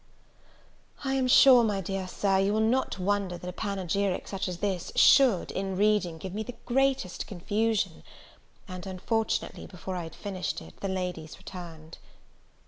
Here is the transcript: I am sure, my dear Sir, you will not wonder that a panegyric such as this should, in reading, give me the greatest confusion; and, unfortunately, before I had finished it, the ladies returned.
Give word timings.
I 1.03 1.13
am 1.13 1.27
sure, 1.27 1.63
my 1.63 1.79
dear 1.79 2.07
Sir, 2.07 2.39
you 2.39 2.53
will 2.53 2.59
not 2.59 2.97
wonder 2.97 3.37
that 3.37 3.47
a 3.47 3.53
panegyric 3.53 4.27
such 4.27 4.47
as 4.47 4.57
this 4.57 4.91
should, 4.95 5.51
in 5.51 5.75
reading, 5.77 6.17
give 6.17 6.33
me 6.33 6.41
the 6.41 6.55
greatest 6.65 7.27
confusion; 7.27 8.01
and, 8.67 8.87
unfortunately, 8.87 9.67
before 9.67 9.95
I 9.95 10.01
had 10.05 10.15
finished 10.15 10.59
it, 10.59 10.79
the 10.79 10.89
ladies 10.89 11.37
returned. 11.37 11.99